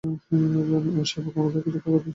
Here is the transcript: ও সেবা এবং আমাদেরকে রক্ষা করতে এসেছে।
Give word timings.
ও 0.03 1.03
সেবা 1.03 1.29
এবং 1.29 1.39
আমাদেরকে 1.39 1.69
রক্ষা 1.69 1.89
করতে 1.89 1.99
এসেছে। 1.99 2.09